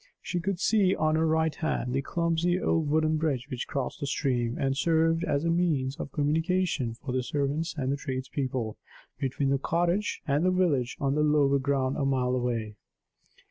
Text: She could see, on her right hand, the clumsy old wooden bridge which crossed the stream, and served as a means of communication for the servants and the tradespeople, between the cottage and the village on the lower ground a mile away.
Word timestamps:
She 0.19 0.39
could 0.39 0.59
see, 0.59 0.95
on 0.95 1.13
her 1.13 1.27
right 1.27 1.53
hand, 1.53 1.93
the 1.93 2.01
clumsy 2.01 2.59
old 2.59 2.89
wooden 2.89 3.17
bridge 3.17 3.47
which 3.51 3.67
crossed 3.67 3.99
the 3.99 4.07
stream, 4.07 4.57
and 4.57 4.75
served 4.75 5.23
as 5.23 5.45
a 5.45 5.51
means 5.51 5.95
of 5.97 6.11
communication 6.11 6.95
for 6.95 7.11
the 7.11 7.21
servants 7.21 7.75
and 7.77 7.91
the 7.91 7.97
tradespeople, 7.97 8.77
between 9.19 9.49
the 9.49 9.59
cottage 9.59 10.23
and 10.27 10.43
the 10.43 10.49
village 10.49 10.97
on 10.99 11.13
the 11.13 11.21
lower 11.21 11.59
ground 11.59 11.97
a 11.97 12.05
mile 12.05 12.31
away. 12.35 12.77